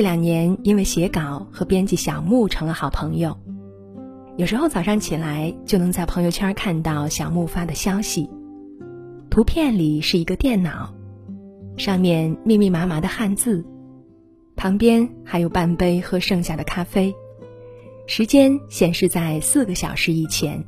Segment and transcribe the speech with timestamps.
[0.00, 3.36] 这两年因为写稿和编辑小木成了好朋友，
[4.38, 8.30] 有时候早上起来就能在朋友圈看到小木发的消息，
[9.28, 10.94] 图片里是一个电脑，
[11.76, 13.62] 上面密密麻麻的汉字，
[14.56, 17.14] 旁边还有半杯喝剩下的咖啡，
[18.06, 20.64] 时间显示在四个小时以前，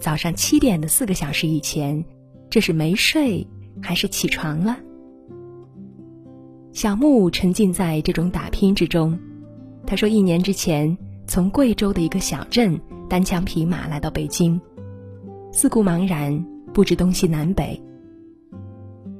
[0.00, 2.04] 早上七点的四个小时以前，
[2.50, 3.46] 这是没睡
[3.80, 4.76] 还是起床了？
[6.72, 9.18] 小木沉浸在这种打拼之中，
[9.84, 14.58] 他说：“一年之前从贵州的一个小镇单枪匹马来到北京，
[15.52, 17.80] 四顾茫然，不知东西南北。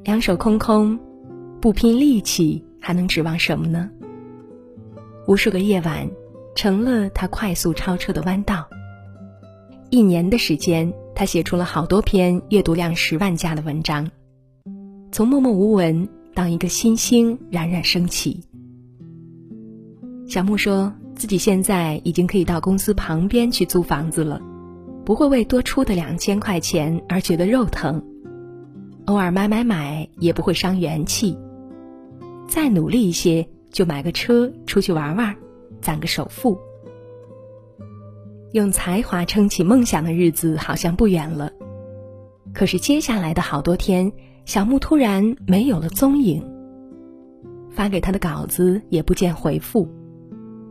[0.04, 0.96] 两手空空，
[1.60, 3.90] 不拼力气，还能指望什么呢？
[5.26, 6.08] 无数个夜晚，
[6.54, 8.64] 成了他快速超车的弯道。
[9.90, 14.08] 一年的时间，他写出了好多篇阅读量十万加的文章，
[15.10, 18.42] 从默默无闻。”当一个新星冉冉升起，
[20.26, 24.40] 小木说自己现在已经可以到公司旁边去租房子了，
[25.04, 28.02] 不会为多出的两千块钱而觉得肉疼，
[29.06, 31.36] 偶尔买买买也不会伤元气，
[32.48, 35.36] 再努力一些就买个车出去玩玩，
[35.80, 36.58] 攒个首付。
[38.52, 41.52] 用才华撑起梦想的日子好像不远了，
[42.54, 44.10] 可是接下来的好多天。
[44.46, 46.42] 小木突然没有了踪影，
[47.70, 49.88] 发给他的稿子也不见回复，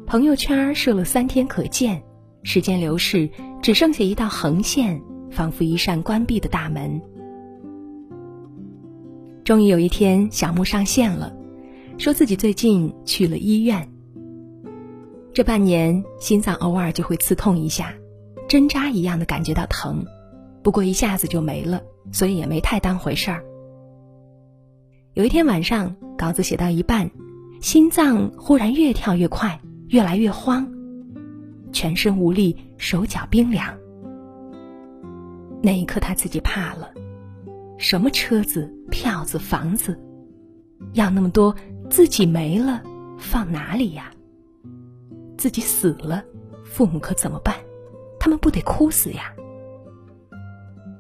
[0.06, 2.04] 朋友圈设了三天可见，
[2.44, 3.30] 时间流逝，
[3.62, 7.00] 只剩下一道横线，仿佛一扇关闭的大门。
[9.46, 11.34] 终于有一天，小木上线了，
[11.98, 13.88] 说自己最近去了医院。
[15.32, 17.94] 这半年，心脏偶尔就会刺痛一下，
[18.50, 20.06] 针扎一样的感觉到疼，
[20.64, 23.44] 不过一下子就没了，所以也没太当回事儿。
[25.14, 27.10] 有一天晚上，稿子写到一半，
[27.62, 30.72] 心脏忽然越跳越快，越来越慌，
[31.72, 33.76] 全身无力，手脚冰凉。
[35.62, 36.92] 那一刻，他自己怕了：
[37.78, 40.00] 什么车子、票子、房子，
[40.94, 41.54] 要那么多，
[41.90, 42.82] 自己没了，
[43.18, 44.12] 放哪里呀？
[45.38, 46.24] 自己死了，
[46.64, 47.56] 父母可怎么办？
[48.20, 49.34] 他们不得哭死呀？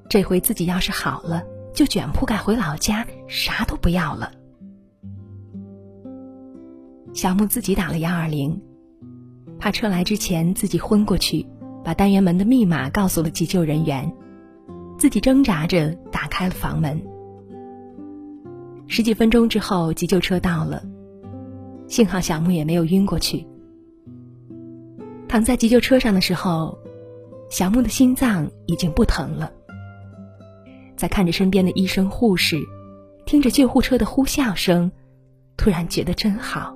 [0.09, 1.43] 这回自己要是好了。
[1.71, 4.31] 就卷铺盖回老家，啥都不要了。
[7.13, 8.59] 小木自己打了幺二零，
[9.59, 11.45] 怕车来之前自己昏过去，
[11.83, 14.11] 把单元门的密码告诉了急救人员，
[14.97, 17.01] 自己挣扎着打开了房门。
[18.87, 20.83] 十几分钟之后，急救车到了，
[21.87, 23.47] 幸好小木也没有晕过去。
[25.29, 26.77] 躺在急救车上的时候，
[27.49, 29.49] 小木的心脏已经不疼了。
[30.99, 32.59] 在看着身边的医生护士，
[33.25, 34.91] 听着救护车的呼啸声，
[35.55, 36.75] 突然觉得真好，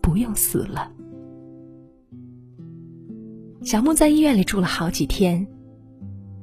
[0.00, 0.90] 不用死了。
[3.62, 5.46] 小木在医院里住了好几天，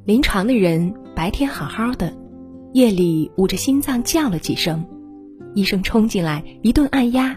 [0.06, 2.16] 临床的人白天好好的，
[2.74, 4.86] 夜里捂着心脏叫了几声，
[5.56, 7.36] 医生冲进来一顿按压，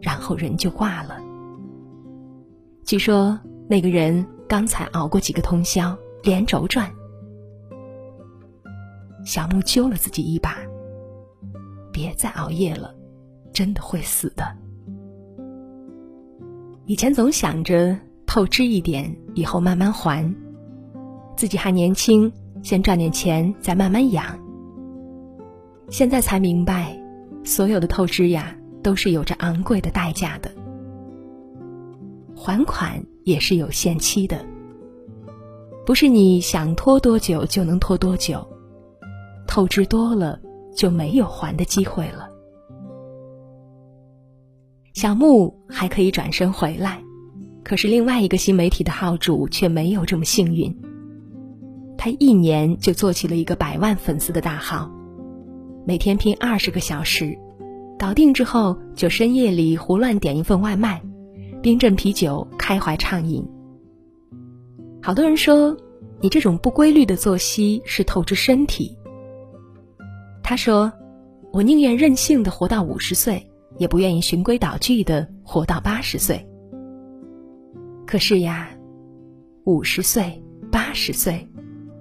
[0.00, 1.22] 然后人就挂了。
[2.84, 3.38] 据说
[3.68, 6.97] 那个人刚才熬过几个通宵，连轴转。
[9.28, 10.56] 小木揪了自己一把，
[11.92, 12.94] 别再熬夜了，
[13.52, 14.56] 真的会死的。
[16.86, 17.94] 以前总想着
[18.24, 20.34] 透支一点，以后慢慢还，
[21.36, 24.24] 自己还年轻，先赚点钱，再慢慢养。
[25.90, 26.98] 现在才明白，
[27.44, 30.50] 所有的透支呀，都是有着昂贵的代价的。
[32.34, 34.42] 还款也是有限期的，
[35.84, 38.42] 不是你想拖多久就能拖多久。
[39.48, 40.38] 透支多了，
[40.76, 42.28] 就没有还的机会了。
[44.94, 47.02] 小木还可以转身回来，
[47.64, 50.76] 可是另外一个新媒体的号主却没有这么幸运。
[51.96, 54.90] 他一年就做起了一个百万粉丝的大号，
[55.86, 57.36] 每天拼二十个小时，
[57.98, 61.02] 搞定之后就深夜里胡乱点一份外卖，
[61.62, 63.44] 冰镇啤酒开怀畅饮。
[65.00, 65.76] 好多人说，
[66.20, 68.97] 你这种不规律的作息是透支身体。
[70.48, 70.90] 他说
[71.52, 73.46] ：“我宁愿任性的活到五十岁，
[73.76, 76.42] 也不愿意循规蹈矩的活到八十岁。
[78.06, 78.70] 可是呀，
[79.64, 80.42] 五十岁、
[80.72, 81.46] 八十岁，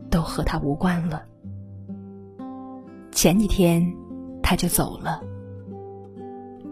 [0.09, 1.23] 都和他无关了。
[3.11, 3.85] 前几天，
[4.41, 5.21] 他就走了。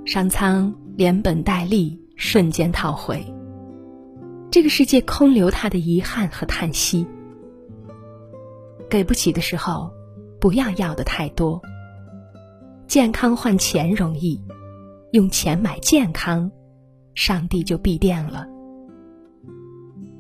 [0.06, 3.22] 上苍连本带利，瞬间套回。
[4.50, 7.06] 这个世界空留他的遗憾和叹息。
[8.90, 9.92] 给不起的时候。”
[10.40, 11.62] 不要要的太多。
[12.88, 14.40] 健康换钱容易，
[15.12, 16.52] 用钱买健康，
[17.16, 18.46] 上帝就闭店了。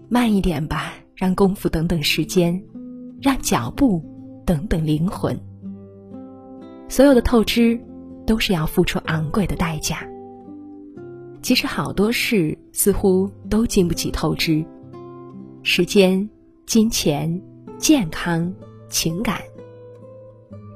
[0.09, 2.63] 慢一点吧，让功夫等等时间，
[3.21, 4.03] 让脚步
[4.45, 5.39] 等等灵魂。
[6.87, 7.79] 所有的透支，
[8.25, 10.07] 都是要付出昂贵的代价。
[11.41, 14.65] 其实好多事似乎都经不起透支，
[15.61, 16.27] 时间、
[16.65, 17.41] 金钱、
[17.77, 18.51] 健康、
[18.89, 19.39] 情感。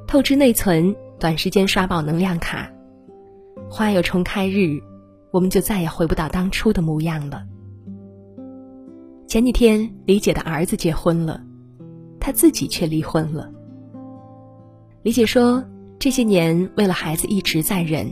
[0.09, 2.67] 透支内存，短时间刷爆能量卡，
[3.69, 4.81] 花有重开日，
[5.29, 7.43] 我们就再也回不到当初的模样了。
[9.27, 11.39] 前几天，李姐的儿子结婚了，
[12.19, 13.51] 她自己却离婚了。
[15.03, 15.63] 李姐说，
[15.99, 18.11] 这些年为了孩子一直在忍。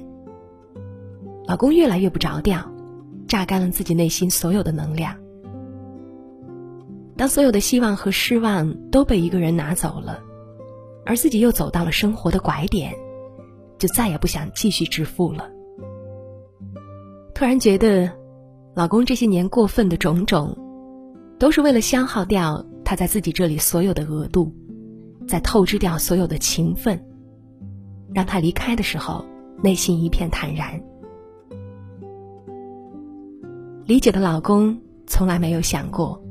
[1.47, 2.63] 老公越来越不着调，
[3.27, 5.15] 榨干了自己内心所有的能量。
[7.15, 10.21] 当所有的希望和失望都被一个人拿走了，
[11.07, 12.93] 而自己又走到了生活的拐点，
[13.77, 15.49] 就再也不想继续支付了。
[17.33, 18.11] 突然觉得，
[18.75, 20.55] 老公这些年过分的种种，
[21.39, 24.53] 都是为了消耗掉他在自己这里所有的额度，
[25.25, 27.01] 在透支掉所有的情分，
[28.13, 29.25] 让他离开的时候
[29.63, 30.83] 内心一片坦然。
[33.85, 36.21] 李姐的老公从来没有想过，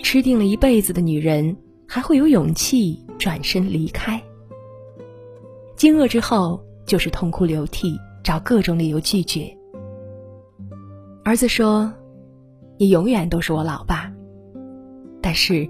[0.00, 1.56] 吃定了一辈子的女人
[1.94, 4.18] 还会有勇气转身离开。
[5.76, 9.54] 惊愕之后就是痛哭流涕，找各种理由拒绝。
[11.22, 11.92] 儿子说
[12.80, 14.10] ：“你永远都是我老爸，
[15.20, 15.68] 但是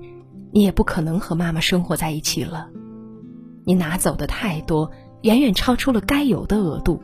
[0.53, 2.71] 你也不可能和妈妈生活在一起了。
[3.65, 4.89] 你拿走的太多，
[5.23, 7.03] 远远超出了该有的额度，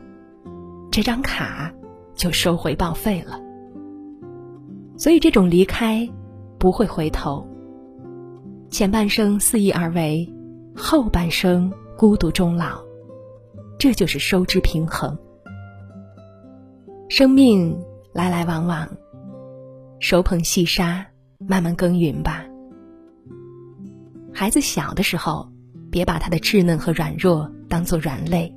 [0.89, 1.73] 这张卡
[2.15, 3.37] 就收回报废了。”
[4.95, 6.09] 所以，这种离开
[6.57, 7.45] 不会回头。
[8.69, 10.31] 前半生肆意而为，
[10.75, 12.79] 后半生孤独终老，
[13.79, 15.17] 这就是收支平衡。
[17.09, 17.75] 生命
[18.13, 18.87] 来来往往，
[19.99, 21.03] 手捧细沙，
[21.39, 22.45] 慢慢耕耘吧。
[24.31, 25.49] 孩子小的时候，
[25.89, 28.53] 别把他的稚嫩和软弱当做软肋，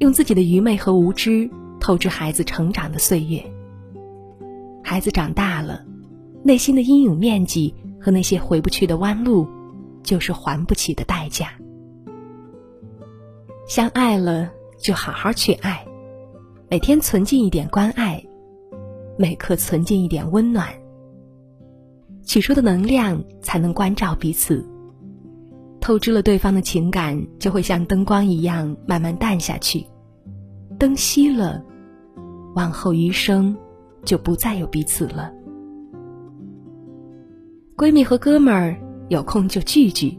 [0.00, 1.48] 用自己的愚昧和无知
[1.78, 3.40] 透支孩子成长的岁月。
[4.82, 5.84] 孩子长大了，
[6.42, 7.72] 内心的阴影面积
[8.06, 9.48] 和那些回不去的弯路，
[10.04, 11.48] 就是还不起的代价。
[13.66, 14.48] 相爱了
[14.78, 15.84] 就好好去爱，
[16.70, 18.24] 每天存进一点关爱，
[19.18, 20.68] 每刻存进一点温暖。
[22.24, 24.64] 取出的能量才能关照彼此。
[25.80, 29.84] 透支了对方的情感，就会像灯光一样慢慢淡下去。
[30.78, 31.60] 灯熄了，
[32.54, 33.56] 往后余生。
[34.04, 35.32] 就不再有彼此了。
[37.76, 38.74] 闺蜜和哥们儿
[39.10, 40.18] 有空就聚聚，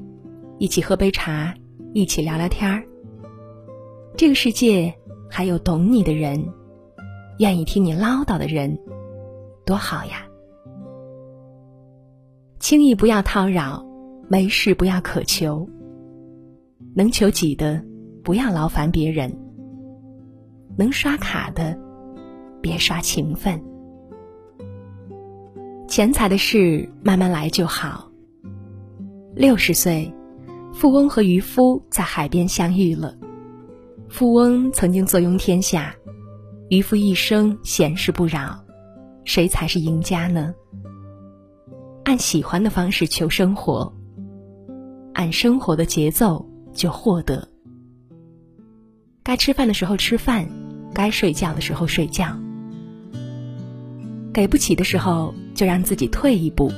[0.59, 1.51] 一起喝杯茶，
[1.91, 2.83] 一起聊聊天儿。
[4.15, 4.93] 这个世界
[5.27, 6.47] 还有懂你的人，
[7.39, 8.77] 愿意听你唠叨的人，
[9.65, 10.27] 多好呀！
[12.59, 13.83] 轻易不要叨扰，
[14.29, 15.67] 没事不要渴求。
[16.95, 17.83] 能求己的，
[18.23, 19.31] 不要劳烦别人；
[20.77, 21.75] 能刷卡的，
[22.61, 23.59] 别刷情分。
[25.97, 28.11] 钱财的事慢慢来就好。
[29.33, 30.13] 六十岁，
[30.71, 33.17] 富翁和渔夫在海边相遇了。
[34.07, 35.95] 富翁曾经坐拥天下，
[36.69, 38.63] 渔夫一生闲事不扰，
[39.25, 40.53] 谁才是赢家呢？
[42.03, 43.91] 按喜欢的方式求生活，
[45.15, 47.49] 按生活的节奏就获得。
[49.23, 50.47] 该吃饭的时候吃饭，
[50.93, 52.37] 该睡觉的时候睡觉。
[54.37, 56.71] 给不起的时候，就让自己退一步。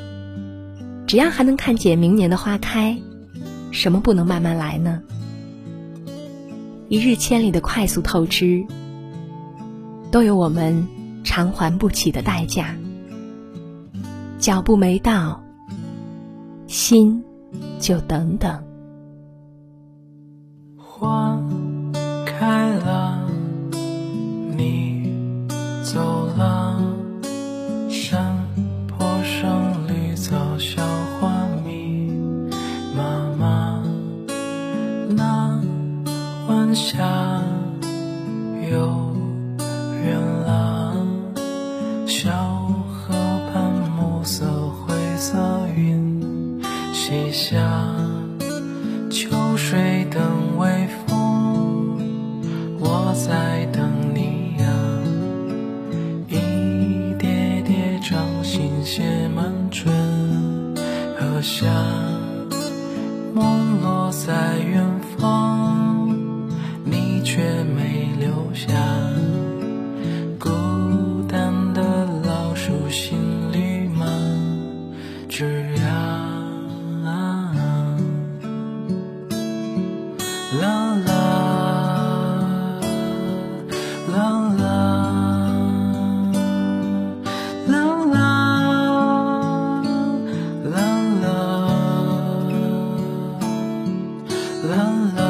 [1.05, 2.97] 只要还能看见明年的花开，
[3.71, 5.03] 什么不能慢慢来呢？
[6.87, 8.65] 一日千里的快速透支，
[10.09, 10.87] 都有我们
[11.25, 12.77] 偿还不起的代价。
[14.37, 15.43] 脚步没到，
[16.65, 17.21] 心
[17.77, 18.63] 就等等。
[20.77, 21.37] 花
[47.31, 47.98] 想。
[94.79, 95.28] 看了。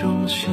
[0.00, 0.46] 中戏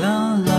[0.00, 0.51] 啦啦。